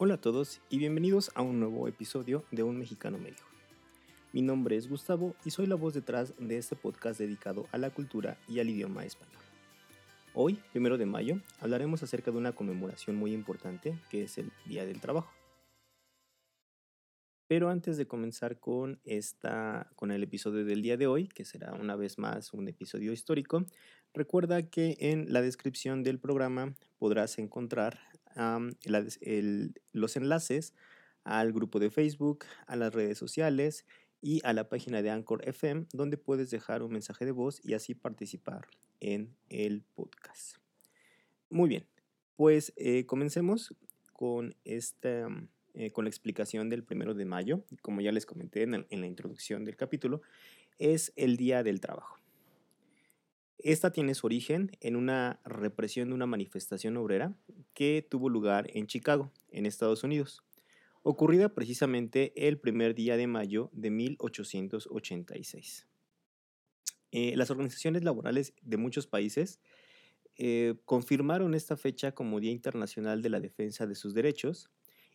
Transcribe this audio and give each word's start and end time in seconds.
Hola 0.00 0.14
a 0.14 0.20
todos 0.20 0.60
y 0.70 0.78
bienvenidos 0.78 1.32
a 1.34 1.42
un 1.42 1.58
nuevo 1.58 1.88
episodio 1.88 2.44
de 2.52 2.62
Un 2.62 2.78
Mexicano 2.78 3.18
Medio. 3.18 3.42
Mi 4.32 4.42
nombre 4.42 4.76
es 4.76 4.88
Gustavo 4.88 5.34
y 5.44 5.50
soy 5.50 5.66
la 5.66 5.74
voz 5.74 5.92
detrás 5.92 6.34
de 6.38 6.56
este 6.56 6.76
podcast 6.76 7.18
dedicado 7.18 7.66
a 7.72 7.78
la 7.78 7.90
cultura 7.90 8.38
y 8.46 8.60
al 8.60 8.68
idioma 8.68 9.04
español. 9.04 9.42
Hoy, 10.34 10.60
primero 10.70 10.98
de 10.98 11.06
mayo, 11.06 11.40
hablaremos 11.58 12.00
acerca 12.04 12.30
de 12.30 12.38
una 12.38 12.52
conmemoración 12.52 13.16
muy 13.16 13.32
importante 13.32 13.98
que 14.08 14.22
es 14.22 14.38
el 14.38 14.52
Día 14.66 14.86
del 14.86 15.00
Trabajo. 15.00 15.32
Pero 17.48 17.68
antes 17.68 17.96
de 17.96 18.06
comenzar 18.06 18.60
con, 18.60 19.00
esta, 19.04 19.90
con 19.96 20.12
el 20.12 20.22
episodio 20.22 20.64
del 20.64 20.80
día 20.80 20.96
de 20.96 21.08
hoy, 21.08 21.26
que 21.26 21.44
será 21.44 21.72
una 21.72 21.96
vez 21.96 22.18
más 22.18 22.52
un 22.52 22.68
episodio 22.68 23.12
histórico, 23.12 23.64
recuerda 24.14 24.62
que 24.70 24.96
en 25.00 25.32
la 25.32 25.42
descripción 25.42 26.04
del 26.04 26.20
programa 26.20 26.76
podrás 26.98 27.38
encontrar 27.38 27.98
los 29.92 30.16
enlaces 30.16 30.74
al 31.24 31.52
grupo 31.52 31.78
de 31.78 31.90
Facebook, 31.90 32.44
a 32.66 32.76
las 32.76 32.94
redes 32.94 33.18
sociales 33.18 33.84
y 34.20 34.40
a 34.44 34.52
la 34.52 34.68
página 34.68 35.02
de 35.02 35.10
Anchor 35.10 35.46
FM, 35.46 35.86
donde 35.92 36.16
puedes 36.16 36.50
dejar 36.50 36.82
un 36.82 36.92
mensaje 36.92 37.24
de 37.24 37.32
voz 37.32 37.60
y 37.62 37.74
así 37.74 37.94
participar 37.94 38.66
en 39.00 39.36
el 39.48 39.82
podcast. 39.94 40.56
Muy 41.50 41.68
bien, 41.68 41.86
pues 42.36 42.72
eh, 42.76 43.06
comencemos 43.06 43.74
con 44.12 44.54
esta 44.64 45.28
eh, 45.78 45.92
con 45.92 46.06
la 46.06 46.08
explicación 46.08 46.68
del 46.70 46.82
primero 46.82 47.14
de 47.14 47.24
mayo, 47.24 47.62
como 47.82 48.00
ya 48.00 48.10
les 48.10 48.26
comenté 48.26 48.62
en, 48.62 48.72
la 48.90 49.06
introducción 49.06 49.64
del 49.64 49.76
capítulo, 49.76 50.22
es 50.78 51.12
el 51.14 51.36
Día 51.36 51.62
del 51.62 51.80
Trabajo. 51.80 52.18
Esta 53.58 53.90
tiene 53.90 54.14
su 54.14 54.26
origen 54.26 54.70
en 54.80 54.94
una 54.94 55.40
represión 55.44 56.08
de 56.08 56.14
una 56.14 56.26
manifestación 56.26 56.96
obrera 56.96 57.34
que 57.74 58.06
tuvo 58.08 58.28
lugar 58.28 58.70
en 58.72 58.86
Chicago, 58.86 59.32
en 59.50 59.66
Estados 59.66 60.04
Unidos, 60.04 60.44
ocurrida 61.02 61.48
precisamente 61.54 62.32
el 62.36 62.58
primer 62.58 62.94
día 62.94 63.16
de 63.16 63.26
mayo 63.26 63.68
de 63.72 63.90
1886. 63.90 65.88
Eh, 67.10 67.34
las 67.36 67.50
organizaciones 67.50 68.04
laborales 68.04 68.54
de 68.62 68.76
muchos 68.76 69.06
países 69.08 69.60
eh, 70.36 70.76
confirmaron 70.84 71.54
esta 71.54 71.76
fecha 71.76 72.12
como 72.12 72.38
Día 72.38 72.52
Internacional 72.52 73.22
de 73.22 73.30
la 73.30 73.40
Defensa 73.40 73.88
de 73.88 73.96
sus 73.96 74.14
Derechos 74.14 74.70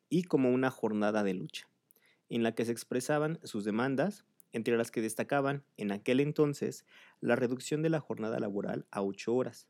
y 0.09 0.23
como 0.23 0.52
una 0.52 0.69
jornada 0.69 1.23
de 1.23 1.33
lucha, 1.33 1.69
en 2.28 2.44
la 2.44 2.55
que 2.55 2.66
se 2.66 2.73
expresaban 2.73 3.39
sus 3.44 3.63
demandas, 3.63 4.25
entre 4.54 4.78
las 4.78 4.92
que 4.92 5.02
destacaban 5.02 5.64
en 5.78 5.92
aquel 5.92 6.20
entonces 6.20 6.86
la 7.20 7.36
reducción 7.36 7.82
de 7.82 7.90
la 7.90 8.00
jornada 8.00 8.40
laboral 8.40 8.86
a 8.92 9.02
ocho 9.02 9.36
horas, 9.36 9.68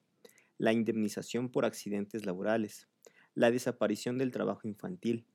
la 0.57 0.73
indemnización 0.73 1.49
por 1.49 1.65
accidentes 1.65 2.25
laborales, 2.25 2.87
la 3.33 3.49
desaparición 3.49 4.17
del 4.17 4.31
trabajo 4.31 4.67
infantil, 4.67 5.25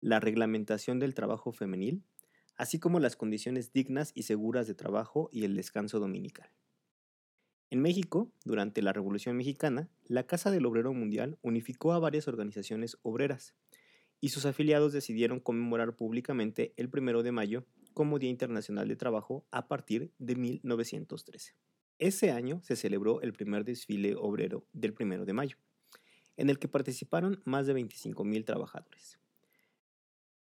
la 0.00 0.20
reglamentación 0.20 0.98
del 1.00 1.14
trabajo 1.14 1.52
femenil, 1.52 2.02
así 2.56 2.78
como 2.78 3.00
las 3.00 3.16
condiciones 3.16 3.72
dignas 3.72 4.12
y 4.14 4.22
seguras 4.22 4.66
de 4.66 4.74
trabajo 4.74 5.28
y 5.32 5.44
el 5.44 5.56
descanso 5.56 5.98
dominical. 5.98 6.50
En 7.70 7.80
México, 7.82 8.30
durante 8.44 8.82
la 8.82 8.92
Revolución 8.92 9.36
Mexicana, 9.36 9.88
la 10.06 10.26
Casa 10.26 10.50
del 10.50 10.66
Obrero 10.66 10.92
Mundial 10.92 11.38
unificó 11.42 11.92
a 11.92 11.98
varias 11.98 12.26
organizaciones 12.28 12.98
obreras, 13.02 13.54
y 14.20 14.30
sus 14.30 14.44
afiliados 14.44 14.92
decidieron 14.92 15.40
conmemorar 15.40 15.96
públicamente 15.96 16.74
el 16.76 16.90
1 16.92 17.22
de 17.22 17.32
mayo 17.32 17.64
como 17.94 18.18
Día 18.18 18.30
Internacional 18.30 18.88
de 18.88 18.96
Trabajo 18.96 19.46
a 19.50 19.68
partir 19.68 20.12
de 20.18 20.36
1913. 20.36 21.54
Ese 21.98 22.30
año 22.30 22.60
se 22.62 22.76
celebró 22.76 23.20
el 23.20 23.32
primer 23.32 23.64
desfile 23.64 24.16
obrero 24.16 24.64
del 24.72 24.94
1 24.98 25.24
de 25.26 25.32
mayo, 25.32 25.56
en 26.36 26.48
el 26.48 26.58
que 26.58 26.68
participaron 26.68 27.42
más 27.44 27.66
de 27.66 27.74
25.000 27.74 28.44
trabajadores. 28.44 29.18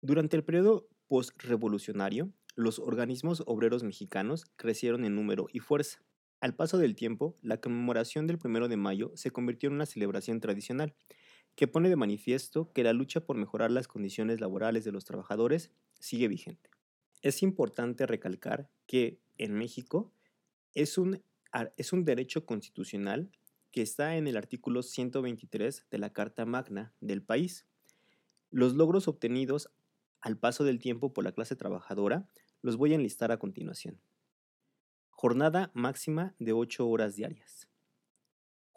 Durante 0.02 0.36
el 0.36 0.44
periodo 0.44 0.88
postrevolucionario, 1.08 2.32
los 2.56 2.80
organismos 2.80 3.44
obreros 3.46 3.84
mexicanos 3.84 4.46
crecieron 4.56 5.06
en 5.06 5.16
número 5.16 5.48
y 5.54 5.60
fuerza. 5.60 6.02
Al 6.42 6.56
paso 6.56 6.78
del 6.78 6.96
tiempo, 6.96 7.38
la 7.42 7.62
conmemoración 7.62 8.28
del 8.28 8.40
1 8.44 8.68
de 8.68 8.78
mayo 8.78 9.12
se 9.16 9.32
convirtió 9.32 9.68
en 9.70 9.76
una 9.76 9.86
celebración 9.86 10.40
tradicional, 10.40 10.96
que 11.56 11.68
pone 11.68 11.90
de 11.90 11.96
manifiesto 11.96 12.72
que 12.74 12.84
la 12.84 12.94
lucha 12.94 13.22
por 13.26 13.38
mejorar 13.38 13.72
las 13.72 13.88
condiciones 13.88 14.42
laborales 14.42 14.84
de 14.84 14.92
los 14.92 15.06
trabajadores 15.06 15.72
sigue 16.00 16.28
vigente. 16.28 16.70
Es 17.24 17.42
importante 17.42 18.06
recalcar 18.06 18.70
que 18.86 19.20
en 19.40 19.54
México 19.54 20.14
es 20.76 21.00
un, 21.00 21.24
es 21.76 21.92
un 21.92 22.06
derecho 22.06 22.46
constitucional 22.46 23.32
que 23.72 23.82
está 23.82 24.16
en 24.16 24.28
el 24.28 24.38
artículo 24.38 24.84
123 24.84 25.88
de 25.90 25.98
la 25.98 26.14
Carta 26.14 26.46
Magna 26.46 26.94
del 27.02 27.24
país. 27.24 27.66
Los 28.52 28.76
logros 28.76 29.08
obtenidos 29.08 29.72
al 30.22 30.38
paso 30.38 30.64
del 30.64 30.78
tiempo 30.78 31.12
por 31.14 31.24
la 31.24 31.32
clase 31.32 31.56
trabajadora 31.56 32.30
los 32.62 32.78
voy 32.78 32.92
a 32.92 32.96
enlistar 32.96 33.32
a 33.32 33.40
continuación. 33.40 34.00
Jornada 35.10 35.72
máxima 35.74 36.36
de 36.38 36.54
8 36.54 36.88
horas 36.88 37.16
diarias 37.16 37.68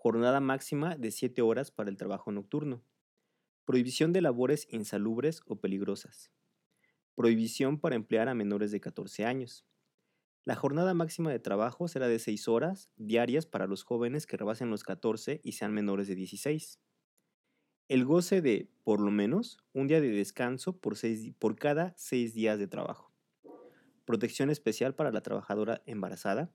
jornada 0.07 0.39
máxima 0.39 0.95
de 0.95 1.11
7 1.11 1.43
horas 1.43 1.73
para 1.73 1.91
el 1.91 1.97
trabajo 1.97 2.31
nocturno, 2.31 2.81
prohibición 3.65 4.13
de 4.13 4.21
labores 4.21 4.69
insalubres 4.71 5.43
o 5.47 5.57
peligrosas, 5.57 6.31
prohibición 7.17 7.81
para 7.81 7.97
emplear 7.97 8.29
a 8.29 8.35
menores 8.35 8.71
de 8.71 8.81
14 8.81 9.25
años. 9.25 9.67
La 10.45 10.55
jornada 10.55 10.95
máxima 10.95 11.33
de 11.33 11.41
trabajo 11.41 11.89
será 11.89 12.07
de 12.07 12.21
6 12.21 12.47
horas 12.47 12.89
diarias 12.97 13.47
para 13.47 13.67
los 13.67 13.83
jóvenes 13.83 14.27
que 14.27 14.37
rebasen 14.37 14.71
los 14.71 14.85
14 14.85 15.41
y 15.43 15.53
sean 15.53 15.73
menores 15.75 16.07
de 16.07 16.15
16. 16.15 16.79
El 17.89 18.05
goce 18.05 18.41
de, 18.41 18.71
por 18.85 19.01
lo 19.01 19.11
menos, 19.11 19.59
un 19.73 19.89
día 19.89 20.01
de 20.01 20.11
descanso 20.11 20.79
por, 20.79 20.95
por 21.41 21.57
cada 21.57 21.95
6 21.97 22.35
días 22.35 22.61
de 22.61 22.69
trabajo. 22.69 23.13
Protección 24.05 24.51
especial 24.51 24.95
para 24.95 25.11
la 25.11 25.23
trabajadora 25.23 25.83
embarazada, 25.87 26.53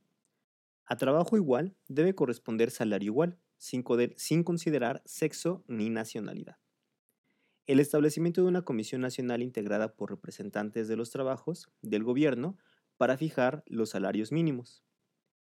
a 0.86 0.98
trabajo 0.98 1.38
igual 1.38 1.76
debe 1.88 2.16
corresponder 2.16 2.70
salario 2.70 3.08
igual, 3.08 3.40
sin, 3.58 4.44
considerar 4.44 5.02
sexo 5.06 5.64
ni 5.68 5.90
nacionalidad. 5.90 6.58
El 7.72 7.80
establecimiento 7.80 8.42
de 8.42 8.50
una 8.50 8.64
comisión 8.64 9.00
nacional 9.00 9.42
integrada 9.42 9.94
por 9.94 10.10
representantes 10.10 10.90
de 10.90 10.98
los 10.98 11.10
trabajos 11.10 11.70
del 11.82 12.04
gobierno 12.04 12.58
para 12.98 13.16
fijar 13.16 13.64
los 13.66 13.92
salarios 13.92 14.34
mínimos. 14.34 14.84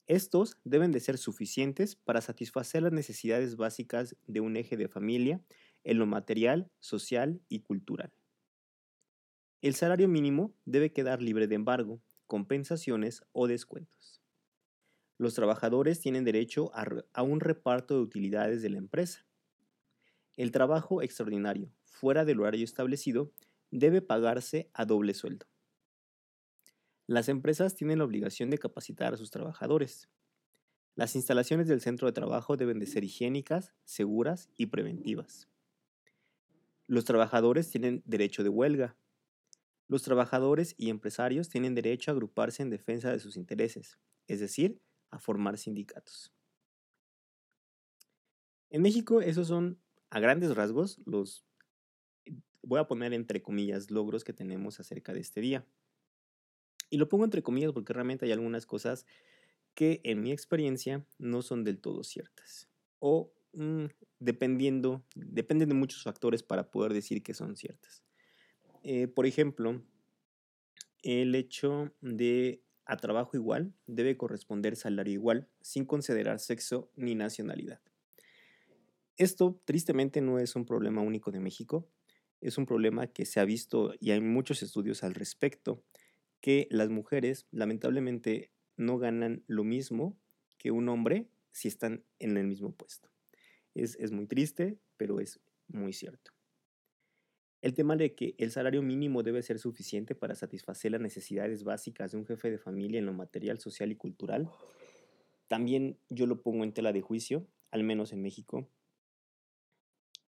Estos 0.06 0.58
deben 0.62 0.92
de 0.92 1.00
ser 1.00 1.16
suficientes 1.16 1.96
para 1.96 2.20
satisfacer 2.20 2.82
las 2.82 2.92
necesidades 2.92 3.56
básicas 3.56 4.14
de 4.26 4.40
un 4.40 4.58
eje 4.58 4.76
de 4.76 4.88
familia 4.88 5.42
en 5.84 5.98
lo 5.98 6.04
material, 6.04 6.70
social 6.80 7.40
y 7.48 7.60
cultural. 7.60 8.12
El 9.62 9.74
salario 9.74 10.06
mínimo 10.06 10.54
debe 10.66 10.92
quedar 10.92 11.22
libre 11.22 11.46
de 11.46 11.54
embargo, 11.54 12.02
compensaciones 12.26 13.22
o 13.32 13.46
descuentos. 13.46 14.20
Los 15.16 15.32
trabajadores 15.32 15.98
tienen 16.00 16.24
derecho 16.24 16.72
a, 16.74 17.22
un 17.22 17.40
reparto 17.40 17.94
de 17.94 18.02
utilidades 18.02 18.60
de 18.60 18.68
la 18.68 18.76
empresa. 18.76 19.26
El 20.36 20.50
trabajo 20.50 21.02
extraordinario, 21.02 21.70
fuera 21.84 22.24
del 22.24 22.40
horario 22.40 22.64
establecido, 22.64 23.32
debe 23.70 24.00
pagarse 24.00 24.70
a 24.72 24.84
doble 24.86 25.14
sueldo. 25.14 25.46
Las 27.06 27.28
empresas 27.28 27.74
tienen 27.74 27.98
la 27.98 28.04
obligación 28.04 28.48
de 28.48 28.58
capacitar 28.58 29.12
a 29.12 29.16
sus 29.18 29.30
trabajadores. 29.30 30.08
Las 30.94 31.16
instalaciones 31.16 31.68
del 31.68 31.80
centro 31.80 32.06
de 32.06 32.12
trabajo 32.12 32.56
deben 32.56 32.78
de 32.78 32.86
ser 32.86 33.04
higiénicas, 33.04 33.74
seguras 33.84 34.48
y 34.56 34.66
preventivas. 34.66 35.48
Los 36.86 37.04
trabajadores 37.04 37.68
tienen 37.70 38.02
derecho 38.06 38.42
de 38.42 38.48
huelga. 38.48 38.96
Los 39.88 40.02
trabajadores 40.02 40.74
y 40.78 40.88
empresarios 40.88 41.48
tienen 41.48 41.74
derecho 41.74 42.10
a 42.10 42.14
agruparse 42.14 42.62
en 42.62 42.70
defensa 42.70 43.10
de 43.10 43.18
sus 43.18 43.36
intereses, 43.36 43.98
es 44.26 44.40
decir, 44.40 44.80
a 45.10 45.18
formar 45.18 45.58
sindicatos. 45.58 46.32
En 48.70 48.80
México 48.80 49.20
esos 49.20 49.48
son 49.48 49.81
a 50.12 50.20
grandes 50.20 50.54
rasgos 50.54 51.00
los, 51.06 51.46
voy 52.62 52.78
a 52.78 52.86
poner 52.86 53.14
entre 53.14 53.40
comillas, 53.40 53.90
logros 53.90 54.24
que 54.24 54.34
tenemos 54.34 54.78
acerca 54.78 55.14
de 55.14 55.20
este 55.20 55.40
día. 55.40 55.66
Y 56.90 56.98
lo 56.98 57.08
pongo 57.08 57.24
entre 57.24 57.42
comillas 57.42 57.72
porque 57.72 57.94
realmente 57.94 58.26
hay 58.26 58.32
algunas 58.32 58.66
cosas 58.66 59.06
que 59.72 60.02
en 60.04 60.22
mi 60.22 60.30
experiencia 60.30 61.06
no 61.16 61.40
son 61.40 61.64
del 61.64 61.80
todo 61.80 62.04
ciertas. 62.04 62.68
O 62.98 63.32
mm, 63.54 63.86
dependiendo, 64.18 65.02
dependen 65.14 65.70
de 65.70 65.76
muchos 65.76 66.02
factores 66.02 66.42
para 66.42 66.70
poder 66.70 66.92
decir 66.92 67.22
que 67.22 67.32
son 67.32 67.56
ciertas. 67.56 68.02
Eh, 68.82 69.08
por 69.08 69.24
ejemplo, 69.24 69.82
el 71.02 71.34
hecho 71.34 71.90
de 72.02 72.62
a 72.84 72.98
trabajo 72.98 73.34
igual 73.34 73.72
debe 73.86 74.18
corresponder 74.18 74.76
salario 74.76 75.14
igual, 75.14 75.48
sin 75.62 75.86
considerar 75.86 76.38
sexo 76.38 76.90
ni 76.96 77.14
nacionalidad. 77.14 77.80
Esto 79.22 79.62
tristemente 79.64 80.20
no 80.20 80.40
es 80.40 80.56
un 80.56 80.66
problema 80.66 81.00
único 81.00 81.30
de 81.30 81.38
México, 81.38 81.88
es 82.40 82.58
un 82.58 82.66
problema 82.66 83.06
que 83.06 83.24
se 83.24 83.38
ha 83.38 83.44
visto 83.44 83.94
y 84.00 84.10
hay 84.10 84.20
muchos 84.20 84.64
estudios 84.64 85.04
al 85.04 85.14
respecto, 85.14 85.84
que 86.40 86.66
las 86.72 86.88
mujeres 86.88 87.46
lamentablemente 87.52 88.50
no 88.76 88.98
ganan 88.98 89.44
lo 89.46 89.62
mismo 89.62 90.18
que 90.58 90.72
un 90.72 90.88
hombre 90.88 91.28
si 91.52 91.68
están 91.68 92.04
en 92.18 92.36
el 92.36 92.48
mismo 92.48 92.72
puesto. 92.74 93.10
Es, 93.74 93.94
es 94.00 94.10
muy 94.10 94.26
triste, 94.26 94.80
pero 94.96 95.20
es 95.20 95.38
muy 95.68 95.92
cierto. 95.92 96.32
El 97.60 97.74
tema 97.74 97.94
de 97.94 98.16
que 98.16 98.34
el 98.38 98.50
salario 98.50 98.82
mínimo 98.82 99.22
debe 99.22 99.44
ser 99.44 99.60
suficiente 99.60 100.16
para 100.16 100.34
satisfacer 100.34 100.90
las 100.90 101.00
necesidades 101.00 101.62
básicas 101.62 102.10
de 102.10 102.18
un 102.18 102.26
jefe 102.26 102.50
de 102.50 102.58
familia 102.58 102.98
en 102.98 103.06
lo 103.06 103.12
material, 103.12 103.60
social 103.60 103.92
y 103.92 103.94
cultural, 103.94 104.50
también 105.46 105.96
yo 106.08 106.26
lo 106.26 106.42
pongo 106.42 106.64
en 106.64 106.72
tela 106.72 106.92
de 106.92 107.02
juicio, 107.02 107.46
al 107.70 107.84
menos 107.84 108.12
en 108.12 108.20
México. 108.20 108.68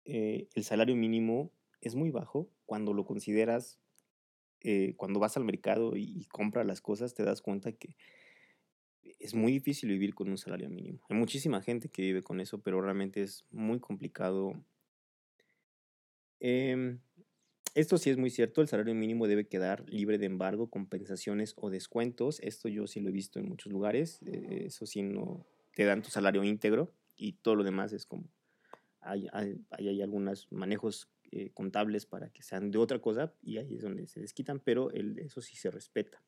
Eh, 0.10 0.48
el 0.56 0.64
salario 0.64 0.96
mínimo 0.96 1.52
es 1.82 1.96
muy 1.96 2.12
bajo 2.12 2.50
cuando 2.66 2.94
lo 2.94 3.06
consideras, 3.06 3.78
eh, 4.62 4.94
cuando 4.96 5.20
vas 5.20 5.36
al 5.36 5.44
mercado 5.44 5.98
y, 5.98 6.26
compras 6.32 6.66
las 6.66 6.80
cosas, 6.80 7.14
te 7.14 7.24
das 7.24 7.42
cuenta 7.42 7.74
que 7.74 7.98
es 9.20 9.36
muy 9.36 9.52
difícil 9.52 9.90
vivir 9.90 10.16
con 10.16 10.30
un 10.30 10.38
salario 10.38 10.70
mínimo. 10.70 11.02
Hay 11.10 11.18
muchísima 11.18 11.62
gente 11.62 11.90
que 11.90 12.04
vive 12.04 12.24
con 12.24 12.40
eso, 12.40 12.62
pero 12.62 12.82
realmente 12.82 13.22
es 13.22 13.46
muy 13.52 13.80
complicado. 13.82 14.54
Em, 16.40 17.00
esto 17.76 17.98
sí 17.98 18.10
es 18.10 18.18
muy 18.18 18.30
cierto, 18.30 18.62
el 18.62 18.70
salario 18.70 18.96
mínimo 18.96 19.28
debe 19.28 19.48
quedar 19.48 19.84
libre 19.90 20.18
de 20.18 20.26
embargo, 20.26 20.70
compensaciones 20.70 21.54
o 21.58 21.70
descuentos. 21.70 22.40
Esto 22.40 22.70
yo 22.70 22.88
sí 22.88 23.02
lo 23.02 23.10
he 23.10 23.14
visto 23.14 23.40
en 23.40 23.50
muchos 23.50 23.74
lugares. 23.74 24.22
eh, 24.26 24.64
Eso 24.68 24.86
sí 24.86 25.02
no 25.02 25.46
te 25.76 25.84
dan 25.84 26.02
tu 26.02 26.10
salario 26.12 26.46
íntegro 26.46 26.94
y 27.18 27.34
todo 27.34 27.56
lo 27.56 27.64
demás 27.66 27.92
es 27.92 28.06
como 28.06 28.30
hay, 29.02 29.28
hay, 29.34 29.66
hay- 29.72 30.02
algunos 30.02 30.48
manejos 30.52 31.10
eh, 31.32 31.52
contables 31.54 32.06
para 32.06 32.30
que 32.32 32.44
sean 32.44 32.72
de 32.72 32.78
otra 32.80 33.00
cosa 33.02 33.36
y 33.42 33.58
ahí 33.58 33.76
es 33.76 33.82
donde 33.84 34.08
se 34.08 34.20
desquitan, 34.22 34.60
pero 34.60 34.92
eso 34.92 35.42
sí 35.42 35.56
se 35.56 35.72
respeta. 35.72 36.24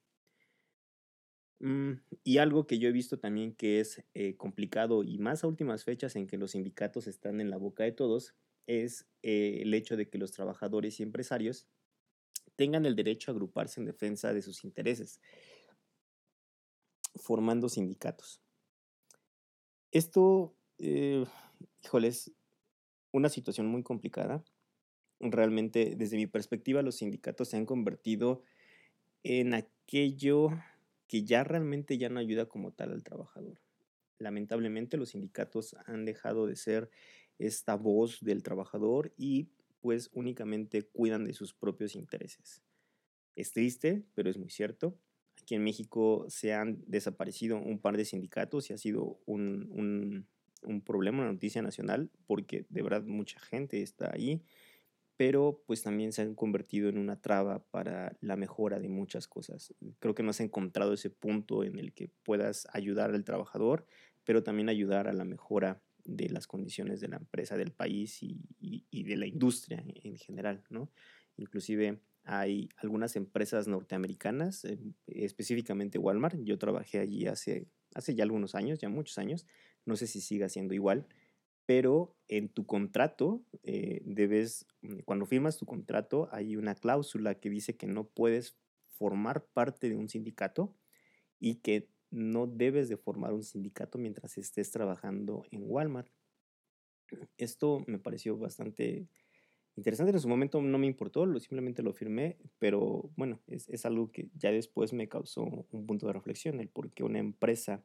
Mm, 1.61 1.93
y 2.23 2.37
algo 2.37 2.67
que 2.67 2.79
yo 2.79 2.87
he 2.87 2.91
visto 2.93 3.19
también 3.19 3.53
que 3.53 3.79
es 3.81 4.03
eh, 4.13 4.37
complicado 4.37 5.03
y 5.03 5.17
más 5.19 5.43
a 5.43 5.47
últimas 5.47 5.83
fechas 5.83 6.15
en 6.15 6.25
que 6.27 6.37
los 6.37 6.51
sindicatos 6.51 7.07
están 7.07 7.41
en 7.41 7.49
la 7.49 7.57
boca 7.57 7.83
de 7.83 7.91
todos 7.91 8.35
es 8.65 9.09
eh, 9.23 9.59
el 9.63 9.73
hecho 9.73 9.97
de 9.97 10.09
que 10.09 10.17
los 10.17 10.31
trabajadores 10.31 10.99
y 10.99 11.03
empresarios 11.03 11.67
tengan 12.55 12.85
el 12.85 12.95
derecho 12.95 13.31
a 13.31 13.33
agruparse 13.33 13.79
en 13.81 13.87
defensa 13.87 14.33
de 14.33 14.41
sus 14.43 14.63
intereses, 14.65 15.21
formando 17.15 17.69
sindicatos. 17.69 18.41
Esto, 19.91 20.55
eh, 20.77 21.25
híjole, 21.83 22.09
es 22.09 22.31
una 23.11 23.29
situación 23.29 23.67
muy 23.67 23.83
complicada. 23.83 24.43
Realmente, 25.19 25.95
desde 25.97 26.17
mi 26.17 26.27
perspectiva, 26.27 26.81
los 26.81 26.97
sindicatos 26.97 27.49
se 27.49 27.57
han 27.57 27.65
convertido 27.65 28.43
en 29.23 29.53
aquello 29.53 30.49
que 31.07 31.23
ya 31.23 31.43
realmente 31.43 31.97
ya 31.97 32.09
no 32.09 32.19
ayuda 32.19 32.47
como 32.47 32.71
tal 32.71 32.91
al 32.91 33.03
trabajador. 33.03 33.59
Lamentablemente 34.19 34.97
los 34.97 35.09
sindicatos 35.09 35.75
han 35.85 36.05
dejado 36.05 36.45
de 36.45 36.55
ser 36.55 36.89
esta 37.39 37.75
voz 37.75 38.19
del 38.21 38.43
trabajador 38.43 39.13
y 39.17 39.49
pues 39.81 40.09
únicamente 40.13 40.83
cuidan 40.83 41.25
de 41.25 41.33
sus 41.33 41.53
propios 41.53 41.95
intereses. 41.95 42.61
Es 43.35 43.51
triste, 43.51 44.03
pero 44.13 44.29
es 44.29 44.37
muy 44.37 44.49
cierto. 44.49 44.99
Aquí 45.41 45.55
en 45.55 45.63
México 45.63 46.25
se 46.27 46.53
han 46.53 46.83
desaparecido 46.85 47.57
un 47.57 47.79
par 47.79 47.95
de 47.95 48.05
sindicatos 48.05 48.69
y 48.69 48.73
ha 48.73 48.77
sido 48.77 49.19
un, 49.25 49.69
un, 49.71 50.27
un 50.61 50.81
problema, 50.81 51.19
una 51.19 51.31
noticia 51.31 51.61
nacional, 51.61 52.09
porque 52.27 52.65
de 52.69 52.81
verdad 52.81 53.03
mucha 53.03 53.39
gente 53.39 53.81
está 53.81 54.11
ahí 54.13 54.43
pero 55.19 55.61
pues 55.67 55.83
también 55.83 56.13
se 56.13 56.21
han 56.21 56.33
convertido 56.33 56.87
en 56.87 56.97
una 56.97 57.19
traba 57.19 57.61
para 57.71 58.15
la 58.21 58.37
mejora 58.37 58.79
de 58.79 58.87
muchas 58.87 59.27
cosas. 59.27 59.73
Creo 59.99 60.15
que 60.15 60.23
no 60.23 60.29
has 60.29 60.39
encontrado 60.39 60.93
ese 60.93 61.09
punto 61.09 61.65
en 61.65 61.77
el 61.77 61.91
que 61.91 62.09
puedas 62.23 62.69
ayudar 62.71 63.13
al 63.13 63.25
trabajador, 63.25 63.85
pero 64.23 64.43
también 64.43 64.69
ayudar 64.69 65.09
a 65.09 65.13
la 65.13 65.25
mejora 65.25 65.83
de 66.05 66.29
las 66.29 66.47
condiciones 66.47 67.01
de 67.01 67.09
la 67.09 67.17
empresa, 67.17 67.57
del 67.57 67.73
país 67.73 68.23
y, 68.23 69.03
de 69.03 69.17
la 69.17 69.27
industria 69.27 69.83
en 69.85 70.15
general, 70.15 70.63
¿no? 70.69 70.89
Inclusive 71.35 71.99
hay 72.23 72.69
algunas 72.77 73.17
empresas 73.17 73.67
norteamericanas, 73.67 74.63
eh, 74.63 74.79
específicamente 75.07 75.99
Walmart, 75.99 76.39
yo 76.43 76.57
trabajé 76.57 76.99
allí 76.99 77.27
hace, 77.27 77.67
hace 77.93 78.15
ya 78.15 78.23
algunos 78.23 78.55
años, 78.55 78.79
ya 78.79 78.87
muchos 78.87 79.17
años, 79.17 79.45
no 79.89 79.97
sé 79.97 80.07
si 80.07 80.21
siga 80.21 80.47
siendo 80.47 80.73
igual, 80.73 81.07
pero 81.65 82.15
en 82.27 82.49
tu 82.49 82.65
contrato 82.65 83.43
eh, 83.63 84.01
debes, 84.05 84.65
mm, 84.81 84.99
cuando 84.99 85.25
firmas 85.25 85.57
tu 85.57 85.65
contrato, 85.65 86.29
hay 86.31 86.55
una 86.55 86.75
cláusula 86.75 87.35
que 87.35 87.49
dice 87.49 87.75
que 87.75 87.87
no 87.87 88.07
puedes 88.07 88.57
formar 88.87 89.45
parte 89.45 89.89
de 89.89 89.95
un 89.95 90.09
sindicato 90.09 90.75
y 91.39 91.55
que 91.55 91.89
no 92.11 92.47
debes 92.47 92.89
de 92.89 92.97
formar 92.97 93.33
un 93.33 93.43
sindicato 93.43 93.97
mientras 93.97 94.37
estés 94.37 94.71
trabajando 94.71 95.43
en 95.51 95.63
Walmart. 95.65 96.11
Esto 97.37 97.83
me 97.87 97.99
pareció 97.99 98.37
bastante 98.37 99.07
interesante. 99.75 100.11
En 100.11 100.19
su 100.19 100.27
momento 100.27 100.61
no 100.61 100.77
me 100.77 100.87
importó, 100.87 101.25
simplemente 101.39 101.83
lo 101.83 101.93
firmé, 101.93 102.37
pero 102.59 103.11
bueno, 103.15 103.41
es, 103.47 103.69
es 103.69 103.85
algo 103.85 104.11
que 104.11 104.29
ya 104.35 104.51
después 104.51 104.93
me 104.93 105.07
causó 105.07 105.43
un 105.71 105.85
punto 105.85 106.07
de 106.07 106.13
reflexión, 106.13 106.59
el 106.59 106.69
por 106.69 106.91
qué 106.91 107.03
una 107.03 107.19
empresa 107.19 107.83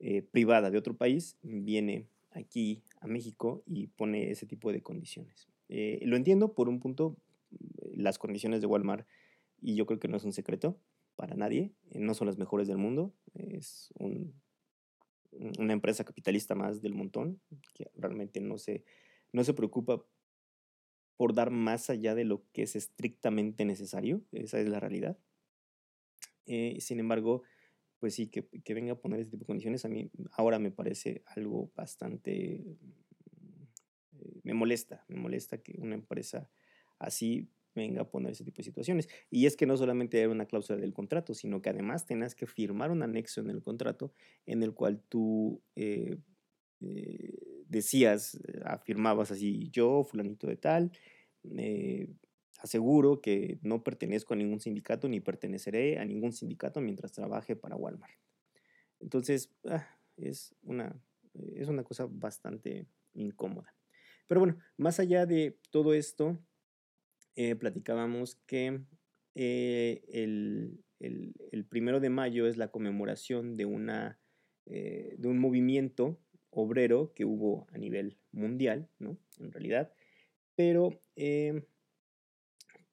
eh, 0.00 0.22
privada 0.22 0.70
de 0.70 0.78
otro 0.78 0.96
país 0.96 1.36
viene 1.42 2.08
aquí 2.30 2.84
a 3.00 3.06
México 3.06 3.62
y 3.66 3.88
pone 3.88 4.30
ese 4.30 4.46
tipo 4.46 4.72
de 4.72 4.82
condiciones. 4.82 5.48
Eh, 5.68 6.00
lo 6.02 6.16
entiendo 6.16 6.54
por 6.54 6.68
un 6.68 6.80
punto, 6.80 7.16
las 7.94 8.18
condiciones 8.18 8.60
de 8.60 8.66
Walmart, 8.66 9.06
y 9.60 9.74
yo 9.74 9.86
creo 9.86 9.98
que 9.98 10.08
no 10.08 10.16
es 10.16 10.24
un 10.24 10.32
secreto 10.32 10.78
para 11.16 11.34
nadie, 11.34 11.72
eh, 11.90 11.98
no 11.98 12.14
son 12.14 12.26
las 12.26 12.38
mejores 12.38 12.68
del 12.68 12.78
mundo, 12.78 13.12
es 13.34 13.92
un, 13.98 14.34
una 15.58 15.72
empresa 15.72 16.04
capitalista 16.04 16.54
más 16.54 16.80
del 16.80 16.94
montón, 16.94 17.40
que 17.74 17.90
realmente 17.96 18.40
no 18.40 18.58
se, 18.58 18.84
no 19.32 19.44
se 19.44 19.54
preocupa 19.54 20.04
por 21.16 21.34
dar 21.34 21.50
más 21.50 21.90
allá 21.90 22.14
de 22.14 22.24
lo 22.24 22.44
que 22.52 22.62
es 22.62 22.76
estrictamente 22.76 23.64
necesario, 23.64 24.22
esa 24.30 24.60
es 24.60 24.68
la 24.68 24.78
realidad. 24.78 25.18
Eh, 26.46 26.78
sin 26.80 27.00
embargo, 27.00 27.42
pues 27.98 28.14
sí, 28.14 28.28
que, 28.28 28.48
venga 28.74 28.92
a 28.92 29.00
poner 29.00 29.20
ese 29.20 29.30
tipo 29.30 29.40
de 29.40 29.46
condiciones, 29.46 29.84
a 29.84 29.88
mí 29.88 30.10
ahora 30.32 30.58
me 30.58 30.70
parece 30.70 31.22
algo 31.26 31.70
bastante... 31.74 32.64
Eh, 34.12 34.40
me 34.44 34.54
molesta, 34.54 35.04
me 35.08 35.16
molesta 35.16 35.58
que 35.58 35.76
una 35.78 35.94
empresa 35.94 36.50
así 36.98 37.48
venga 37.74 38.02
a 38.02 38.10
poner 38.10 38.32
ese 38.32 38.44
tipo 38.44 38.58
de 38.58 38.64
situaciones. 38.64 39.08
Y 39.30 39.46
es 39.46 39.56
que 39.56 39.66
no 39.66 39.76
solamente 39.76 40.20
era 40.20 40.30
una 40.30 40.46
cláusula 40.46 40.80
del 40.80 40.92
contrato, 40.92 41.34
sino 41.34 41.62
que 41.62 41.70
además 41.70 42.06
tenías 42.06 42.34
que 42.34 42.46
firmar 42.46 42.90
un 42.90 43.02
anexo 43.02 43.40
en 43.40 43.50
el 43.50 43.62
contrato 43.62 44.12
en 44.46 44.62
el 44.62 44.74
cual 44.74 45.00
tú 45.08 45.62
eh, 45.76 46.18
eh, 46.80 47.64
decías, 47.68 48.40
afirmabas 48.64 49.30
así, 49.30 49.68
yo, 49.70 50.04
fulanito 50.04 50.46
de 50.46 50.56
tal, 50.56 50.92
aseguro 52.58 53.20
que 53.20 53.58
no 53.62 53.82
pertenezco 53.82 54.34
a 54.34 54.36
ningún 54.36 54.60
sindicato 54.60 55.08
ni 55.08 55.20
perteneceré 55.20 55.98
a 55.98 56.04
ningún 56.04 56.32
sindicato 56.32 56.80
mientras 56.80 57.12
trabaje 57.12 57.56
para 57.56 57.76
Walmart. 57.76 58.14
Entonces, 59.00 59.52
ah, 59.66 59.86
es, 60.16 60.54
una, 60.62 61.00
es 61.34 61.68
una 61.68 61.84
cosa 61.84 62.06
bastante 62.10 62.86
incómoda. 63.14 63.74
Pero 64.26 64.40
bueno, 64.40 64.58
más 64.76 65.00
allá 65.00 65.24
de 65.24 65.58
todo 65.70 65.94
esto, 65.94 66.38
eh, 67.36 67.54
platicábamos 67.54 68.34
que 68.46 68.80
eh, 69.34 70.02
el, 70.08 70.84
el, 70.98 71.64
primero 71.64 72.00
de 72.00 72.10
mayo 72.10 72.46
es 72.46 72.56
la 72.56 72.68
conmemoración 72.68 73.56
de, 73.56 73.64
una, 73.64 74.18
eh, 74.66 75.14
de 75.16 75.28
un 75.28 75.38
movimiento 75.38 76.18
obrero 76.50 77.12
que 77.14 77.24
hubo 77.24 77.68
a 77.72 77.78
nivel 77.78 78.18
mundial, 78.32 78.88
¿no? 78.98 79.16
En 79.38 79.52
realidad, 79.52 79.92
pero 80.56 81.00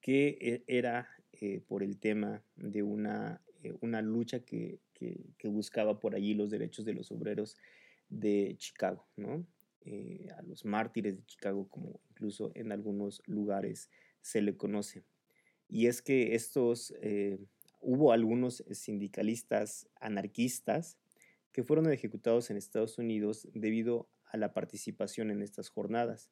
que 0.06 0.62
era 0.68 1.08
eh, 1.32 1.60
por 1.66 1.82
el 1.82 1.98
tema 1.98 2.40
de 2.54 2.84
una, 2.84 3.42
eh, 3.64 3.74
una 3.80 4.02
lucha 4.02 4.44
que, 4.44 4.78
que, 4.94 5.18
que, 5.36 5.48
buscaba 5.48 5.98
por 5.98 6.14
allí 6.14 6.32
los 6.32 6.48
derechos 6.48 6.84
de 6.84 6.94
los 6.94 7.10
obreros 7.10 7.56
de 8.08 8.54
Chicago, 8.56 9.04
¿no? 9.16 9.44
Eh, 9.80 10.28
a 10.38 10.42
los 10.42 10.64
mártires 10.64 11.16
de 11.16 11.26
Chicago, 11.26 11.68
como 11.68 11.98
incluso 12.10 12.52
en 12.54 12.70
algunos 12.70 13.20
lugares 13.26 13.90
se 14.20 14.42
le 14.42 14.56
conoce. 14.56 15.02
Y 15.68 15.88
es 15.88 16.02
que 16.02 16.36
estos, 16.36 16.94
eh, 17.02 17.40
hubo 17.80 18.12
algunos 18.12 18.62
sindicalistas 18.70 19.88
anarquistas 20.00 20.98
que 21.50 21.64
fueron 21.64 21.92
ejecutados 21.92 22.48
en 22.50 22.58
Estados 22.58 22.96
Unidos 22.98 23.48
debido 23.54 24.08
a 24.26 24.36
la 24.36 24.52
participación 24.52 25.32
en 25.32 25.42
estas 25.42 25.68
jornadas 25.68 26.30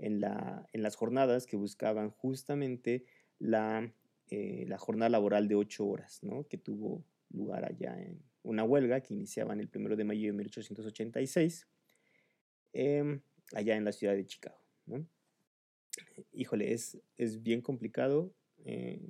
en, 0.00 0.20
la, 0.20 0.66
en 0.72 0.82
las 0.82 0.96
jornadas 0.96 1.46
que 1.46 1.56
buscaban 1.56 2.10
justamente 2.10 3.04
la, 3.38 3.92
eh, 4.28 4.64
la 4.66 4.78
jornada 4.78 5.10
laboral 5.10 5.46
de 5.46 5.54
ocho 5.54 5.86
horas, 5.86 6.22
¿no? 6.22 6.46
que 6.48 6.58
tuvo 6.58 7.04
lugar 7.30 7.64
allá 7.64 8.00
en 8.00 8.22
una 8.42 8.64
huelga 8.64 9.02
que 9.02 9.14
iniciaba 9.14 9.52
en 9.52 9.60
el 9.60 9.70
1 9.72 9.96
de 9.96 10.04
mayo 10.04 10.26
de 10.26 10.32
1886, 10.32 11.68
eh, 12.72 13.20
allá 13.54 13.76
en 13.76 13.84
la 13.84 13.92
ciudad 13.92 14.14
de 14.14 14.26
Chicago. 14.26 14.58
¿no? 14.86 15.06
Híjole, 16.32 16.72
es, 16.72 16.98
es 17.18 17.42
bien 17.42 17.60
complicado. 17.60 18.32
Eh, 18.64 19.00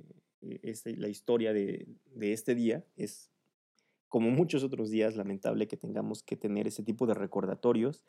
la 0.41 1.07
historia 1.07 1.53
de, 1.53 1.87
de 2.13 2.33
este 2.33 2.55
día 2.55 2.83
es, 2.97 3.31
como 4.09 4.29
muchos 4.31 4.63
otros 4.63 4.89
días, 4.89 5.15
lamentable 5.15 5.67
que 5.67 5.77
tengamos 5.77 6.23
que 6.23 6.35
tener 6.35 6.67
ese 6.67 6.83
tipo 6.83 7.05
de 7.05 7.13
recordatorios 7.13 8.03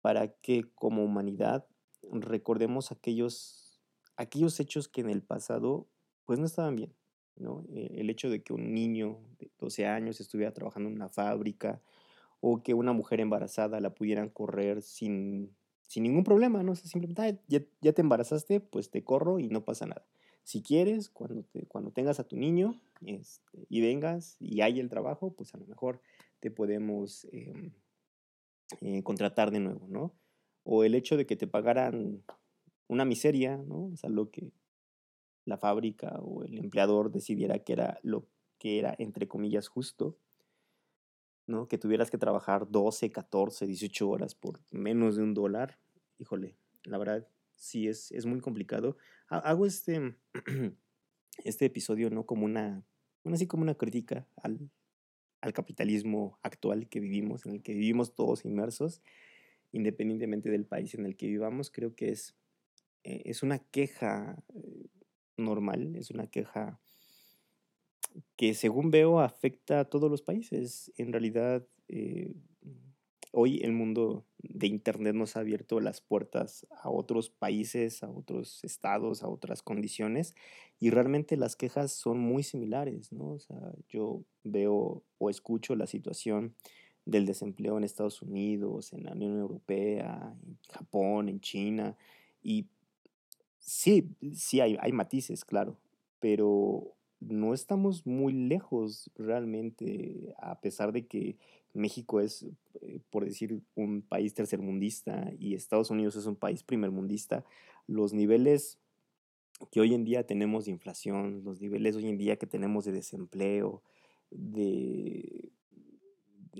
para 0.00 0.28
que 0.28 0.64
como 0.74 1.04
humanidad 1.04 1.66
recordemos 2.10 2.92
aquellos, 2.92 3.80
aquellos 4.16 4.58
hechos 4.60 4.88
que 4.88 5.00
en 5.00 5.10
el 5.10 5.22
pasado 5.22 5.86
pues 6.24 6.38
no 6.38 6.46
estaban 6.46 6.76
bien, 6.76 6.94
¿no? 7.36 7.64
Eh, 7.72 7.96
el 7.96 8.10
hecho 8.10 8.30
de 8.30 8.42
que 8.42 8.52
un 8.52 8.72
niño 8.72 9.18
de 9.38 9.50
12 9.58 9.86
años 9.86 10.20
estuviera 10.20 10.52
trabajando 10.52 10.88
en 10.88 10.96
una 10.96 11.08
fábrica 11.08 11.80
o 12.40 12.62
que 12.62 12.74
una 12.74 12.92
mujer 12.92 13.20
embarazada 13.20 13.80
la 13.80 13.94
pudieran 13.94 14.28
correr 14.28 14.82
sin, 14.82 15.54
sin 15.86 16.04
ningún 16.04 16.24
problema, 16.24 16.62
¿no? 16.62 16.74
simplemente, 16.74 17.40
ya, 17.48 17.62
ya, 17.80 17.92
te 17.92 18.00
embarazaste, 18.00 18.60
pues 18.60 18.90
te 18.90 19.04
corro 19.04 19.38
y 19.38 19.48
no 19.48 19.64
pasa 19.64 19.86
nada. 19.86 20.06
Si 20.42 20.62
quieres, 20.62 21.10
cuando, 21.10 21.44
cuando 21.68 21.90
tengas 21.90 22.18
a 22.18 22.24
tu 22.24 22.36
niño 22.36 22.80
este, 23.04 23.66
y 23.68 23.80
vengas 23.80 24.36
y 24.40 24.62
hay 24.62 24.80
el 24.80 24.88
trabajo, 24.88 25.32
pues 25.32 25.54
a 25.54 25.58
lo 25.58 25.66
mejor 25.66 26.00
te 26.40 26.50
podemos 26.50 27.26
em, 27.32 27.72
eh, 28.80 29.02
contratar 29.02 29.50
de 29.50 29.60
nuevo, 29.60 29.86
¿no? 29.88 30.14
O 30.62 30.84
el 30.84 30.94
hecho 30.94 31.16
de 31.16 31.26
que 31.26 31.36
te 31.36 31.46
pagaran 31.46 32.22
una 32.88 33.04
miseria, 33.04 33.56
¿no? 33.56 33.86
O 33.92 33.96
sea, 33.96 34.10
lo 34.10 34.30
que 34.30 34.52
la 35.44 35.56
fábrica 35.56 36.18
o 36.20 36.44
el 36.44 36.58
empleador 36.58 37.10
decidiera 37.10 37.58
que 37.58 37.72
era 37.72 37.98
lo 38.02 38.26
que 38.58 38.78
era, 38.78 38.94
entre 38.98 39.26
comillas, 39.26 39.68
justo, 39.68 40.18
¿no? 41.46 41.66
Que 41.66 41.78
tuvieras 41.78 42.10
que 42.10 42.18
trabajar 42.18 42.70
12, 42.70 43.10
14, 43.10 43.66
18 43.66 44.08
horas 44.08 44.34
por 44.34 44.60
menos 44.70 45.16
de 45.16 45.22
un 45.22 45.34
dólar, 45.34 45.78
híjole, 46.18 46.56
la 46.84 46.98
verdad 46.98 47.26
sí 47.56 47.88
es, 47.88 48.12
es 48.12 48.26
muy 48.26 48.40
complicado. 48.40 48.96
Hago 49.28 49.66
este, 49.66 50.14
este 51.44 51.66
episodio, 51.66 52.10
¿no? 52.10 52.26
Como 52.26 52.44
una, 52.44 52.84
así 53.24 53.46
como 53.46 53.62
una 53.62 53.74
crítica 53.74 54.26
al, 54.42 54.70
al 55.40 55.52
capitalismo 55.52 56.38
actual 56.42 56.88
que 56.88 57.00
vivimos, 57.00 57.46
en 57.46 57.52
el 57.52 57.62
que 57.62 57.74
vivimos 57.74 58.14
todos 58.14 58.44
inmersos, 58.44 59.02
independientemente 59.72 60.50
del 60.50 60.66
país 60.66 60.94
en 60.94 61.06
el 61.06 61.16
que 61.16 61.26
vivamos, 61.26 61.70
creo 61.70 61.94
que 61.94 62.10
es, 62.10 62.36
eh, 63.04 63.22
es 63.24 63.42
una 63.42 63.58
queja 63.58 64.42
eh, 64.54 64.88
normal, 65.36 65.96
es 65.96 66.10
una 66.10 66.26
queja 66.26 66.80
que 68.36 68.54
según 68.54 68.90
veo 68.90 69.20
afecta 69.20 69.80
a 69.80 69.84
todos 69.84 70.10
los 70.10 70.22
países. 70.22 70.92
En 70.96 71.12
realidad, 71.12 71.66
eh, 71.88 72.34
hoy 73.32 73.60
el 73.62 73.72
mundo 73.72 74.26
de 74.38 74.66
Internet 74.66 75.14
nos 75.14 75.36
ha 75.36 75.40
abierto 75.40 75.80
las 75.80 76.00
puertas 76.00 76.66
a 76.82 76.90
otros 76.90 77.30
países, 77.30 78.02
a 78.02 78.10
otros 78.10 78.64
estados, 78.64 79.22
a 79.22 79.28
otras 79.28 79.62
condiciones, 79.62 80.34
y 80.78 80.90
realmente 80.90 81.36
las 81.36 81.56
quejas 81.56 81.92
son 81.92 82.18
muy 82.18 82.42
similares, 82.42 83.12
¿no? 83.12 83.32
O 83.32 83.38
sea, 83.38 83.72
yo 83.88 84.24
veo 84.42 85.04
o 85.18 85.30
escucho 85.30 85.76
la 85.76 85.86
situación 85.86 86.56
del 87.10 87.26
desempleo 87.26 87.76
en 87.76 87.84
Estados 87.84 88.22
Unidos, 88.22 88.92
en 88.92 89.04
la 89.04 89.12
Unión 89.12 89.36
Europea, 89.38 90.34
en 90.46 90.58
Japón, 90.70 91.28
en 91.28 91.40
China, 91.40 91.96
y 92.42 92.66
sí, 93.58 94.08
sí 94.32 94.60
hay, 94.60 94.76
hay 94.80 94.92
matices, 94.92 95.44
claro, 95.44 95.76
pero 96.20 96.94
no 97.18 97.52
estamos 97.52 98.06
muy 98.06 98.32
lejos 98.32 99.10
realmente, 99.16 100.34
a 100.38 100.60
pesar 100.60 100.92
de 100.92 101.06
que 101.06 101.36
México 101.74 102.20
es, 102.20 102.46
eh, 102.80 103.00
por 103.10 103.24
decir, 103.24 103.60
un 103.74 104.02
país 104.02 104.32
tercermundista 104.34 105.32
y 105.38 105.54
Estados 105.54 105.90
Unidos 105.90 106.16
es 106.16 106.26
un 106.26 106.36
país 106.36 106.62
primermundista, 106.62 107.44
los 107.86 108.12
niveles 108.12 108.78
que 109.70 109.80
hoy 109.80 109.94
en 109.94 110.04
día 110.04 110.26
tenemos 110.26 110.64
de 110.64 110.70
inflación, 110.70 111.42
los 111.44 111.60
niveles 111.60 111.96
hoy 111.96 112.08
en 112.08 112.16
día 112.16 112.36
que 112.36 112.46
tenemos 112.46 112.84
de 112.84 112.92
desempleo, 112.92 113.82
de, 114.30 115.50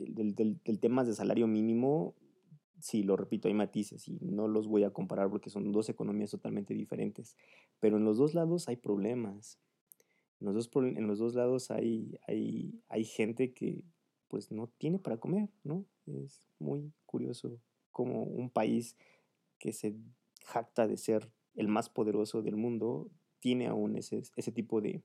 del, 0.08 0.34
del, 0.34 0.80
tema 0.80 1.04
de 1.04 1.14
salario 1.14 1.46
mínimo, 1.46 2.14
sí, 2.80 3.02
lo 3.02 3.16
repito, 3.16 3.48
hay 3.48 3.54
matices 3.54 4.08
y 4.08 4.18
no 4.20 4.48
los 4.48 4.68
voy 4.68 4.84
a 4.84 4.90
comparar 4.90 5.30
porque 5.30 5.50
son 5.50 5.72
dos 5.72 5.88
economías 5.88 6.30
totalmente 6.30 6.74
diferentes, 6.74 7.36
pero 7.78 7.96
en 7.96 8.04
los 8.04 8.18
dos 8.18 8.34
lados 8.34 8.68
hay 8.68 8.76
problemas. 8.76 9.58
En 10.40 10.46
los 10.46 10.54
dos, 10.54 10.70
en 10.74 11.06
los 11.06 11.18
dos 11.18 11.34
lados 11.34 11.70
hay, 11.70 12.18
hay, 12.26 12.80
hay 12.88 13.04
gente 13.04 13.52
que, 13.52 13.84
pues 14.28 14.50
no 14.50 14.68
tiene 14.78 14.98
para 14.98 15.18
comer, 15.18 15.50
¿no? 15.64 15.84
Es 16.06 16.42
muy 16.58 16.92
curioso 17.04 17.60
como 17.90 18.22
un 18.22 18.48
país 18.48 18.96
que 19.58 19.72
se 19.72 19.94
jacta 20.44 20.86
de 20.86 20.96
ser 20.96 21.30
el 21.54 21.68
más 21.68 21.90
poderoso 21.90 22.42
del 22.42 22.56
mundo 22.56 23.10
tiene 23.40 23.66
aún 23.66 23.96
ese, 23.96 24.22
ese 24.36 24.52
tipo 24.52 24.80
de, 24.80 25.02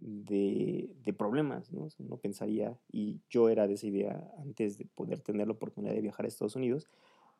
de, 0.00 0.90
de, 1.04 1.12
problemas, 1.12 1.72
¿no? 1.72 1.88
No 1.98 2.16
pensaría, 2.18 2.78
y 2.90 3.20
yo 3.28 3.48
era 3.48 3.66
de 3.66 3.74
esa 3.74 3.86
idea 3.86 4.32
antes 4.38 4.78
de 4.78 4.84
poder 4.84 5.20
tener 5.20 5.46
la 5.46 5.54
oportunidad 5.54 5.94
de 5.94 6.00
viajar 6.00 6.24
a 6.24 6.28
Estados 6.28 6.56
Unidos, 6.56 6.88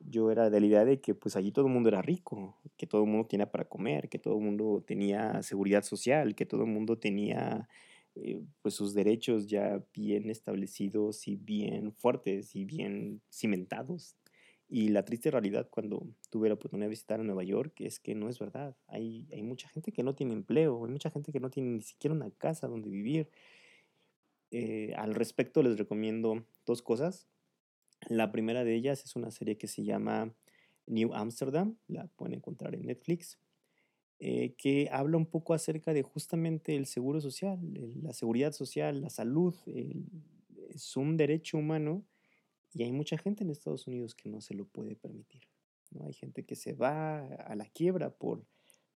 yo 0.00 0.30
era 0.30 0.50
de 0.50 0.60
la 0.60 0.66
idea 0.66 0.84
de 0.84 1.00
que 1.00 1.14
pues 1.14 1.36
allí 1.36 1.50
todo 1.50 1.66
el 1.66 1.72
mundo 1.72 1.88
era 1.88 2.02
rico, 2.02 2.56
que 2.76 2.86
todo 2.86 3.04
el 3.04 3.10
mundo 3.10 3.26
tenía 3.26 3.50
para 3.50 3.68
comer, 3.68 4.08
que 4.08 4.18
todo 4.18 4.38
el 4.38 4.44
mundo 4.44 4.82
tenía 4.86 5.42
seguridad 5.42 5.82
social, 5.82 6.34
que 6.34 6.46
todo 6.46 6.62
el 6.62 6.70
mundo 6.70 6.98
tenía 6.98 7.68
eh, 8.14 8.40
pues 8.62 8.74
sus 8.74 8.94
derechos 8.94 9.46
ya 9.48 9.82
bien 9.94 10.30
establecidos 10.30 11.26
y 11.28 11.36
bien 11.36 11.92
fuertes 11.92 12.54
y 12.54 12.64
bien 12.64 13.20
cimentados. 13.30 14.16
Y 14.70 14.88
la 14.88 15.02
triste 15.02 15.30
realidad 15.30 15.66
cuando 15.70 16.06
tuve 16.28 16.48
la 16.48 16.54
oportunidad 16.54 16.86
de 16.86 16.90
visitar 16.90 17.20
a 17.20 17.24
Nueva 17.24 17.42
York 17.42 17.80
es 17.80 17.98
que 17.98 18.14
no 18.14 18.28
es 18.28 18.38
verdad. 18.38 18.76
Hay, 18.86 19.26
hay 19.32 19.42
mucha 19.42 19.66
gente 19.70 19.92
que 19.92 20.02
no 20.02 20.14
tiene 20.14 20.34
empleo, 20.34 20.84
hay 20.84 20.92
mucha 20.92 21.10
gente 21.10 21.32
que 21.32 21.40
no 21.40 21.48
tiene 21.48 21.70
ni 21.70 21.80
siquiera 21.80 22.14
una 22.14 22.30
casa 22.30 22.68
donde 22.68 22.90
vivir. 22.90 23.30
Eh, 24.50 24.92
al 24.96 25.14
respecto 25.14 25.62
les 25.62 25.78
recomiendo 25.78 26.44
dos 26.66 26.82
cosas. 26.82 27.26
La 28.08 28.30
primera 28.30 28.62
de 28.62 28.74
ellas 28.74 29.04
es 29.04 29.16
una 29.16 29.30
serie 29.30 29.56
que 29.56 29.68
se 29.68 29.84
llama 29.84 30.34
New 30.86 31.14
Amsterdam, 31.14 31.78
la 31.86 32.06
pueden 32.08 32.34
encontrar 32.34 32.74
en 32.74 32.84
Netflix. 32.84 33.38
Eh, 34.20 34.54
que 34.58 34.88
habla 34.92 35.16
un 35.16 35.26
poco 35.26 35.54
acerca 35.54 35.94
de 35.94 36.02
justamente 36.02 36.76
el 36.76 36.86
seguro 36.86 37.20
social, 37.22 37.58
la 38.02 38.12
seguridad 38.12 38.52
social, 38.52 39.00
la 39.00 39.08
salud. 39.08 39.54
es 39.66 40.96
un 40.96 41.16
derecho 41.16 41.56
humano 41.56 42.04
y 42.78 42.84
hay 42.84 42.92
mucha 42.92 43.18
gente 43.18 43.42
en 43.42 43.50
Estados 43.50 43.88
Unidos 43.88 44.14
que 44.14 44.28
no 44.28 44.40
se 44.40 44.54
lo 44.54 44.64
puede 44.64 44.94
permitir. 44.94 45.42
¿no? 45.90 46.06
Hay 46.06 46.12
gente 46.12 46.44
que 46.44 46.54
se 46.54 46.74
va 46.74 47.26
a 47.26 47.56
la 47.56 47.64
quiebra 47.64 48.10
por, 48.10 48.44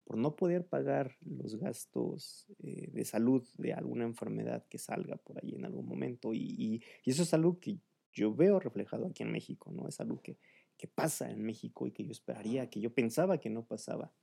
por 0.04 0.18
no 0.18 0.36
poder 0.36 0.68
pagar 0.68 1.16
los 1.22 1.56
gastos 1.56 2.46
eh, 2.60 2.92
de 2.92 3.04
salud 3.06 3.44
de 3.58 3.74
alguna 3.74 4.04
enfermedad 4.04 4.64
que 4.70 4.78
salga 4.78 5.18
por 5.18 5.44
ahí 5.44 5.56
en 5.56 5.66
algún 5.66 5.88
momento. 5.88 6.32
Y, 6.32 6.56
y, 6.60 6.84
eso 7.10 7.24
es 7.24 7.34
algo 7.34 7.60
que 7.60 7.80
yo 8.14 8.36
veo 8.36 8.60
reflejado 8.60 9.08
aquí 9.08 9.24
en 9.24 9.32
México, 9.32 9.72
¿no? 9.72 9.88
Es 9.88 10.00
algo 10.00 10.22
que, 10.22 10.38
que 10.78 10.86
pasa 10.88 11.32
en 11.32 11.42
México 11.42 11.88
y 11.88 11.92
que 11.92 12.06
yo 12.06 12.12
esperaría, 12.12 12.70
que 12.70 12.82
yo 12.82 12.94
pensaba 12.94 13.40
que 13.40 13.50
no 13.50 13.66
pasaba 13.66 14.14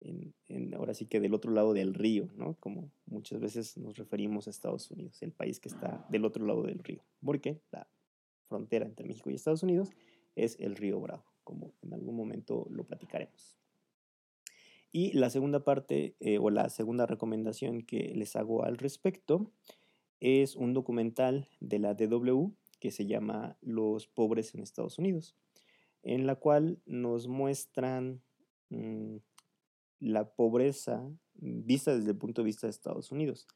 en, 0.00 0.74
ahora 0.74 0.94
sí 0.94 1.04
que 1.04 1.20
del 1.20 1.34
otro 1.34 1.52
lado 1.52 1.74
del 1.74 1.92
río, 1.92 2.30
¿no? 2.36 2.54
Como 2.54 2.90
muchas 3.04 3.38
veces 3.38 3.76
nos 3.76 3.98
referimos 3.98 4.46
a 4.46 4.50
Estados 4.50 4.90
Unidos, 4.90 5.22
el 5.22 5.32
país 5.32 5.60
que 5.60 5.68
está 5.68 6.06
del 6.08 6.24
otro 6.24 6.46
lado 6.46 6.62
del 6.62 6.78
río, 6.78 7.02
porque 7.22 7.60
la 7.70 7.86
frontera 8.54 8.86
entre 8.86 9.04
México 9.04 9.30
y 9.30 9.34
Estados 9.34 9.64
Unidos 9.64 9.90
es 10.36 10.56
el 10.60 10.76
río 10.76 11.00
Bravo, 11.00 11.24
como 11.42 11.72
en 11.82 11.92
algún 11.92 12.14
momento 12.14 12.68
lo 12.70 12.84
platicaremos. 12.84 13.58
Y 14.92 15.12
la 15.12 15.28
segunda 15.28 15.64
parte 15.64 16.14
eh, 16.20 16.38
o 16.38 16.50
la 16.50 16.68
segunda 16.68 17.04
recomendación 17.04 17.82
que 17.82 18.12
les 18.14 18.36
hago 18.36 18.64
al 18.64 18.78
respecto 18.78 19.50
es 20.20 20.54
un 20.54 20.72
documental 20.72 21.48
de 21.58 21.80
la 21.80 21.94
DW 21.94 22.52
que 22.78 22.92
se 22.92 23.06
llama 23.06 23.56
Los 23.60 24.06
pobres 24.06 24.54
en 24.54 24.62
Estados 24.62 25.00
Unidos, 25.00 25.34
en 26.04 26.28
la 26.28 26.36
cual 26.36 26.78
nos 26.86 27.26
muestran 27.26 28.22
mm, 28.70 29.16
la 29.98 30.30
pobreza 30.30 31.10
vista 31.34 31.96
desde 31.96 32.12
el 32.12 32.18
punto 32.18 32.42
de 32.42 32.46
vista 32.46 32.68
de 32.68 32.70
Estados 32.70 33.10
Unidos. 33.10 33.48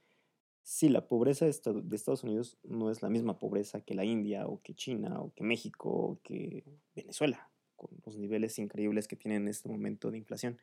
Sí, 0.71 0.91
la 0.91 1.09
pobreza 1.09 1.47
de 1.47 1.51
Estados 1.51 2.25
Unidos 2.25 2.59
no 2.63 2.91
es 2.91 3.01
la 3.01 3.09
misma 3.09 3.39
pobreza 3.39 3.81
que 3.81 3.95
la 3.95 4.05
India 4.05 4.47
o 4.47 4.61
que 4.61 4.75
China 4.75 5.19
o 5.23 5.33
que 5.33 5.43
México 5.43 5.89
o 5.89 6.21
que 6.23 6.63
Venezuela, 6.95 7.51
con 7.75 7.89
los 8.05 8.19
niveles 8.19 8.59
increíbles 8.59 9.09
que 9.09 9.17
tienen 9.17 9.45
en 9.45 9.49
este 9.49 9.71
momento 9.71 10.11
de 10.11 10.19
inflación. 10.19 10.59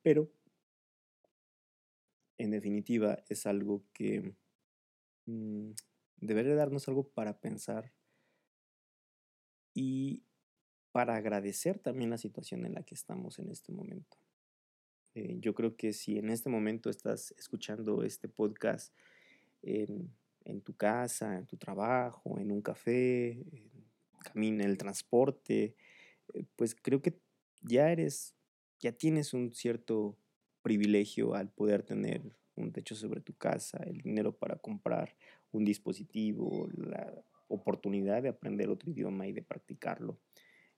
Pero, 0.00 0.30
en 2.38 2.52
definitiva, 2.52 3.22
es 3.28 3.44
algo 3.44 3.84
que 3.92 4.32
mm, 5.26 5.72
debería 6.22 6.54
darnos 6.54 6.88
algo 6.88 7.06
para 7.10 7.38
pensar 7.38 7.92
y 9.74 10.22
para 10.90 11.16
agradecer 11.16 11.78
también 11.78 12.08
la 12.08 12.16
situación 12.16 12.64
en 12.64 12.72
la 12.72 12.82
que 12.82 12.94
estamos 12.94 13.38
en 13.38 13.50
este 13.50 13.72
momento. 13.72 14.16
Eh, 15.14 15.36
yo 15.38 15.54
creo 15.54 15.76
que 15.76 15.92
si 15.92 16.16
en 16.16 16.30
este 16.30 16.48
momento 16.48 16.88
estás 16.88 17.34
escuchando 17.36 18.04
este 18.04 18.26
podcast 18.30 18.94
en, 19.64 20.60
tu 20.62 20.74
casa, 20.74 21.36
en 21.38 21.46
tu 21.46 21.56
trabajo, 21.56 22.38
en 22.38 22.50
un 22.50 22.62
café, 22.62 23.32
en, 23.32 23.70
camino, 24.22 24.62
en 24.62 24.70
el 24.70 24.78
transporte, 24.78 25.74
eh, 26.32 26.44
pues 26.56 26.74
creo 26.74 27.02
que 27.02 27.18
ya 27.60 27.90
eres, 27.90 28.34
ya 28.80 28.92
tienes 28.92 29.34
un 29.34 29.52
cierto 29.52 30.16
privilegio 30.62 31.34
al 31.34 31.50
poder 31.50 31.82
tener 31.82 32.22
un 32.56 32.72
techo 32.72 32.94
sobre 32.94 33.20
tu 33.20 33.34
casa, 33.34 33.78
el 33.84 33.98
dinero 33.98 34.36
para 34.36 34.56
comprar 34.56 35.16
un 35.52 35.64
dispositivo, 35.64 36.68
la 36.76 37.12
oportunidad 37.48 38.22
de 38.22 38.30
aprender 38.30 38.70
otro 38.70 38.90
idioma 38.90 39.26
y 39.26 39.32
de 39.32 39.42
practicarlo. 39.42 40.18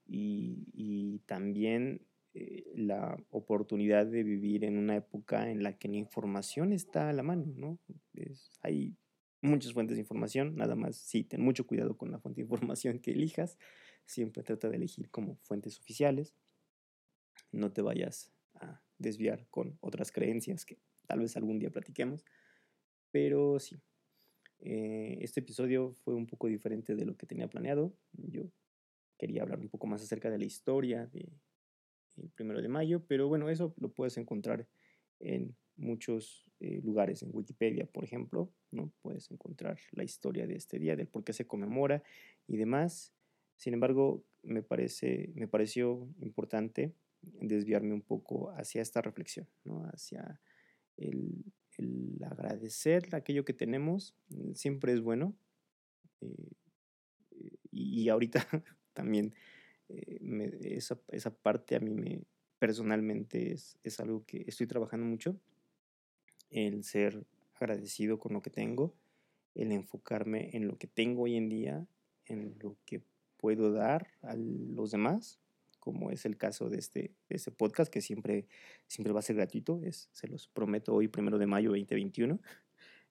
Y 0.09 1.21
también 1.26 2.00
eh, 2.38 2.71
la 2.75 3.16
oportunidad 3.31 4.05
de 4.05 4.23
vivir 4.23 4.64
en 4.64 4.76
una 4.76 4.95
época 4.95 5.50
en 5.50 5.62
la 5.62 5.78
que 5.78 5.88
la 5.88 5.97
información 5.97 6.75
está 6.75 7.09
a 7.09 7.14
la 7.14 7.23
mano, 7.23 7.47
¿no? 7.57 7.78
hay 8.61 8.95
muchas 9.40 9.73
fuentes 9.73 9.97
de 9.97 10.02
información, 10.02 10.55
nada 10.55 10.75
más 10.75 10.97
sí, 10.97 11.25
ten 11.25 11.40
mucho 11.40 11.66
cuidado 11.66 11.97
con 11.97 12.11
la 12.11 12.19
fuente 12.19 12.43
de 12.43 12.45
información 12.50 12.99
que 12.99 13.12
elijas, 13.12 13.57
siempre 14.05 14.43
trata 14.43 14.69
de 14.69 14.76
elegir 14.76 15.09
como 15.09 15.37
fuentes 15.37 15.78
oficiales, 15.78 16.35
no 17.52 17.73
te 17.73 17.81
vayas 17.81 18.31
a 18.57 18.83
desviar 18.99 19.47
con 19.49 19.78
otras 19.81 20.12
creencias 20.12 20.66
que 20.66 20.78
tal 21.07 21.21
vez 21.21 21.38
algún 21.38 21.59
día 21.59 21.71
platiquemos, 21.71 22.23
pero 23.12 23.59
sí, 23.61 23.76
eh, 24.59 25.16
este 25.23 25.40
episodio 25.40 25.95
fue 26.05 26.14
un 26.14 26.26
poco 26.26 26.49
diferente 26.49 26.97
de 26.97 27.07
lo 27.07 27.16
que 27.16 27.25
tenía 27.25 27.49
planeado, 27.49 27.97
yo 28.12 28.43
quería 29.16 29.40
hablar 29.40 29.59
un 29.59 29.71
poco 29.71 29.87
más 29.87 30.02
acerca 30.02 30.28
de 30.28 30.37
la 30.37 30.45
historia 30.45 31.07
de 31.07 31.33
el 32.19 32.29
primero 32.31 32.63
de 32.63 32.69
mayo, 32.69 33.03
pero 33.07 33.29
bueno, 33.29 33.49
eso 33.49 33.75
lo 33.79 33.91
puedes 33.91 34.17
encontrar 34.17 34.67
en 35.21 35.57
muchos 35.77 36.47
eh, 36.61 36.81
lugares, 36.83 37.23
en 37.23 37.31
Wikipedia, 37.33 37.87
por 37.87 38.05
ejemplo, 38.05 38.51
¿no? 38.71 38.93
Puedes 39.03 39.31
encontrar 39.31 39.79
la 39.93 40.05
historia 40.05 40.47
de 40.47 40.57
este 40.57 40.79
día, 40.79 40.97
del 40.97 41.09
por 41.09 41.25
qué 41.25 41.33
se 41.33 41.47
conmemora 41.47 42.03
y 42.47 42.57
demás. 42.57 43.13
Sin 43.57 43.75
embargo, 43.75 44.25
me, 44.43 44.63
parece, 44.63 45.31
me 45.35 45.49
pareció 45.49 46.09
importante 46.21 46.95
desviarme 47.23 47.93
un 47.93 48.03
poco 48.03 48.51
hacia 48.53 48.83
esta 48.83 49.03
reflexión, 49.03 49.47
¿no? 49.65 49.85
hacia 49.93 50.41
el, 50.97 51.45
agradecer 52.25 53.15
aquello 53.15 53.45
que 53.45 53.53
tenemos, 53.53 54.17
siempre 54.55 54.93
es 54.93 55.01
bueno. 55.01 55.37
Eh, 56.23 56.53
y, 57.71 58.09
ahorita 58.09 58.47
también 58.95 59.35
eh, 59.88 60.59
esa, 60.62 60.99
esa, 61.09 61.31
parte 61.31 61.76
a 61.76 61.81
mí 61.81 61.95
me 61.95 62.23
personalmente 62.59 63.52
es, 63.52 63.78
es 63.85 64.00
algo 64.00 64.25
que 64.25 64.45
estoy 64.47 64.66
trabajando 64.66 65.07
mucho, 65.07 65.38
el 66.50 66.85
ser 66.85 67.26
agradecido 67.55 68.19
con 68.19 68.33
lo 68.33 68.43
que 68.43 68.50
tengo, 68.50 68.95
el 69.55 69.73
enfocarme 69.73 70.50
en 70.55 70.66
lo 70.69 70.78
que 70.78 70.87
tengo 70.87 71.23
hoy 71.23 71.37
en 71.37 71.49
día, 71.49 71.87
en 72.26 72.57
lo 72.61 72.76
que 72.85 73.02
puedo 73.37 73.73
dar 73.73 74.09
a 74.23 74.35
los 74.35 74.90
demás, 74.90 75.40
como 75.81 76.11
es 76.11 76.25
el 76.26 76.37
caso 76.37 76.69
de 76.69 76.78
este, 76.78 77.12
este 77.28 77.50
podcast, 77.52 77.93
que 77.93 78.00
siempre, 78.00 78.47
siempre 78.88 79.12
va 79.12 79.21
a 79.21 79.23
ser 79.23 79.37
gratuito, 79.37 79.81
es, 79.85 80.09
se 80.12 80.26
los 80.26 80.49
prometo 80.49 80.95
hoy, 80.95 81.09
primero 81.09 81.38
de 81.38 81.47
mayo 81.47 81.71
2021. 81.71 82.40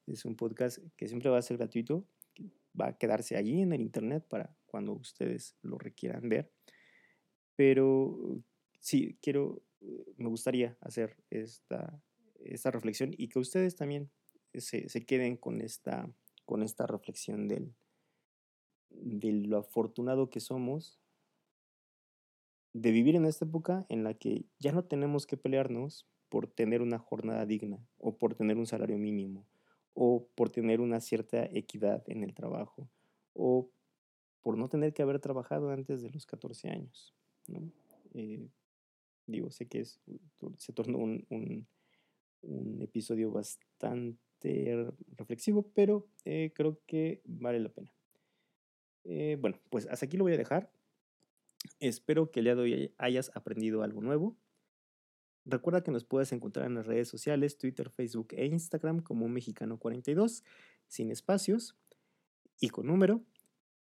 Es 0.08 0.24
un 0.24 0.36
podcast 0.36 0.77
que 0.98 1.08
siempre 1.08 1.32
va 1.32 1.39
a 1.39 1.41
ser 1.41 1.58
gratuito, 1.58 2.05
va 2.79 2.89
a 2.89 2.98
quedarse 2.98 3.38
allí 3.38 3.62
en 3.62 3.74
el 3.74 3.82
internet 3.82 4.24
para 4.27 4.55
cuando 4.75 4.91
ustedes 4.91 5.55
lo 5.62 5.77
requieran 5.77 6.27
ver. 6.27 6.51
Pero 7.55 8.41
sí, 8.82 9.17
quiero, 9.22 9.63
me 10.17 10.27
gustaría 10.27 10.77
hacer 10.82 11.15
esta, 11.29 12.03
esta 12.44 12.72
reflexión 12.72 13.13
y 13.17 13.29
que 13.29 13.39
ustedes 13.39 13.77
también 13.77 14.12
se, 14.53 14.89
se 14.89 15.05
queden 15.05 15.38
con 15.38 15.62
esta, 15.62 16.12
con 16.44 16.62
esta 16.62 16.88
reflexión 16.88 17.48
del, 17.48 17.74
de 18.89 19.32
lo 19.32 19.60
afortunado 19.60 20.29
que 20.29 20.41
somos 20.41 21.00
de 22.74 22.91
vivir 22.91 23.15
en 23.15 23.24
esta 23.24 23.46
época 23.46 23.86
en 23.88 24.03
la 24.03 24.13
que 24.13 24.44
ya 24.60 24.74
no 24.74 24.84
tenemos 24.84 25.25
que 25.25 25.38
pelearnos 25.38 26.05
por 26.27 26.48
tener 26.48 26.82
una 26.82 27.00
jornada 27.00 27.46
digna 27.46 27.79
o 27.98 28.17
por 28.17 28.36
tener 28.36 28.58
un 28.58 28.67
salario 28.67 28.98
mínimo 28.98 29.48
o 29.94 30.27
por 30.36 30.50
tener 30.50 30.82
una 30.82 31.00
cierta 31.00 31.46
equidad 31.46 32.03
en 32.10 32.25
el 32.25 32.34
trabajo 32.34 32.89
o 33.32 33.72
por 34.46 34.60
no 34.60 34.70
tener 34.70 34.94
que 34.94 35.02
haber 35.02 35.20
trabajado 35.20 35.72
antes 35.72 36.04
de 36.04 36.12
los 36.12 36.28
14 36.28 36.70
años. 36.70 37.16
Eh, 38.14 38.48
digo, 39.25 39.50
sé 39.50 39.68
que 39.68 39.80
es, 39.80 40.00
se 40.60 40.72
tornó 40.72 41.00
un, 41.00 41.25
un, 41.32 41.68
un 42.44 42.80
episodio 42.80 43.32
bastante 43.32 44.93
reflexivo, 45.17 45.72
pero 45.74 46.08
eh, 46.26 46.52
creo 46.54 46.80
que 46.86 47.24
vale 47.26 47.60
la 47.60 47.69
pena. 47.69 47.91
Eh, 49.06 49.36
bueno, 49.41 49.60
pues 49.72 49.88
hasta 49.88 50.06
aquí 50.06 50.15
lo 50.15 50.26
voy 50.26 50.34
a 50.34 50.38
dejar. 50.38 50.72
Espero 51.80 52.30
que 52.30 52.41
el 52.41 52.43
día 52.43 52.56
de 52.56 52.62
hoy 52.62 52.93
hayas 53.00 53.32
aprendido 53.34 53.82
algo 53.82 54.02
nuevo. 54.02 54.38
Recuerda 55.43 55.82
que 55.82 55.89
nos 55.89 56.06
puedes 56.06 56.32
encontrar 56.34 56.67
en 56.67 56.76
las 56.76 56.86
redes 56.86 57.08
sociales, 57.08 57.58
Twitter, 57.58 57.89
Facebook 57.89 58.28
e 58.34 58.46
Instagram 58.46 59.00
como 59.00 59.28
Mexicano42, 59.28 60.43
sin 60.88 61.10
espacios 61.10 61.76
y 62.60 62.69
con 62.69 62.86
número. 62.86 63.26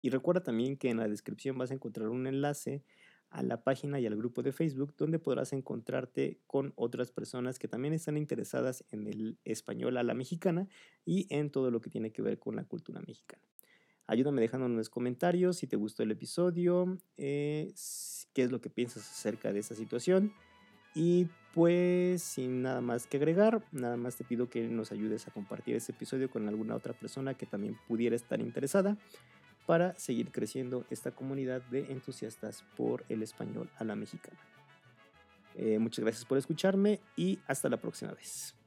Y 0.08 0.10
recuerda 0.10 0.42
también 0.42 0.78
que 0.78 0.88
en 0.88 0.96
la 0.96 1.06
descripción 1.06 1.58
vas 1.58 1.70
a 1.70 1.74
encontrar 1.74 2.08
un 2.08 2.26
enlace 2.26 2.82
a 3.28 3.42
la 3.42 3.62
página 3.62 4.00
y 4.00 4.06
al 4.06 4.16
grupo 4.16 4.42
de 4.42 4.52
Facebook 4.52 4.94
donde 4.96 5.18
podrás 5.18 5.52
encontrarte 5.52 6.40
con 6.46 6.72
otras 6.76 7.10
personas 7.10 7.58
que 7.58 7.68
también 7.68 7.92
están 7.92 8.16
interesadas 8.16 8.86
en 8.90 9.06
el 9.06 9.38
español 9.44 9.98
a 9.98 10.02
la 10.02 10.14
mexicana 10.14 10.66
y 11.04 11.26
en 11.28 11.50
todo 11.50 11.70
lo 11.70 11.82
que 11.82 11.90
tiene 11.90 12.10
que 12.10 12.22
ver 12.22 12.38
con 12.38 12.56
la 12.56 12.64
cultura 12.64 13.02
mexicana. 13.06 13.42
Ayúdame 14.06 14.40
dejando 14.40 14.64
en 14.64 14.78
los 14.78 14.88
comentarios 14.88 15.58
si 15.58 15.66
te 15.66 15.76
gustó 15.76 16.04
el 16.04 16.10
episodio, 16.10 16.96
eh, 17.18 17.70
qué 18.32 18.44
es 18.44 18.50
lo 18.50 18.62
que 18.62 18.70
piensas 18.70 19.02
acerca 19.02 19.52
de 19.52 19.58
esta 19.58 19.74
situación. 19.74 20.32
Y 20.94 21.26
pues 21.52 22.22
sin 22.22 22.62
nada 22.62 22.80
más 22.80 23.06
que 23.06 23.18
agregar, 23.18 23.62
nada 23.72 23.98
más 23.98 24.16
te 24.16 24.24
pido 24.24 24.48
que 24.48 24.68
nos 24.68 24.90
ayudes 24.90 25.28
a 25.28 25.32
compartir 25.32 25.76
este 25.76 25.92
episodio 25.92 26.30
con 26.30 26.48
alguna 26.48 26.74
otra 26.74 26.94
persona 26.94 27.34
que 27.34 27.44
también 27.44 27.76
pudiera 27.86 28.16
estar 28.16 28.40
interesada 28.40 28.96
para 29.68 29.94
seguir 29.98 30.32
creciendo 30.32 30.86
esta 30.88 31.10
comunidad 31.10 31.60
de 31.60 31.92
entusiastas 31.92 32.64
por 32.74 33.04
el 33.10 33.22
español 33.22 33.68
a 33.76 33.84
la 33.84 33.96
mexicana. 33.96 34.38
Eh, 35.56 35.78
muchas 35.78 36.02
gracias 36.02 36.24
por 36.24 36.38
escucharme 36.38 37.00
y 37.16 37.38
hasta 37.46 37.68
la 37.68 37.76
próxima 37.76 38.14
vez. 38.14 38.57